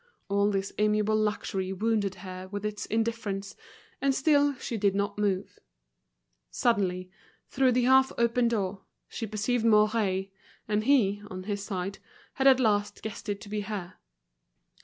All 0.29 0.49
this 0.49 0.73
amiable 0.79 1.15
luxury 1.15 1.71
wounded 1.71 2.15
her 2.25 2.47
with 2.47 2.65
its 2.65 2.87
indifference, 2.87 3.55
and 4.01 4.15
still 4.15 4.55
she 4.55 4.75
did 4.75 4.95
not 4.95 5.19
move. 5.19 5.59
Suddenly, 6.49 7.11
through 7.49 7.73
the 7.73 7.83
half 7.83 8.11
open 8.17 8.47
door, 8.47 8.81
she 9.07 9.27
perceived 9.27 9.63
Mouret, 9.63 10.31
and 10.67 10.85
he, 10.85 11.21
on 11.29 11.43
his 11.43 11.63
side, 11.63 11.99
had 12.33 12.47
at 12.47 12.59
last 12.59 13.03
guessed 13.03 13.29
it 13.29 13.39
to 13.41 13.49
be 13.49 13.61
her. 13.61 13.97